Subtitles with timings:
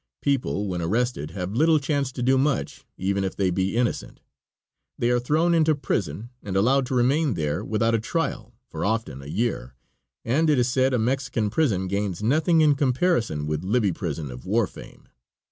[0.23, 4.19] People when arrested have little chance to do much even if they be innocent;
[4.97, 9.21] they are thrown into prison and allowed to remain there, without a trial, for often
[9.21, 9.75] a year,
[10.25, 14.43] and it is said a Mexican prison gains nothing in comparison with Libby prison of
[14.43, 15.07] war fame.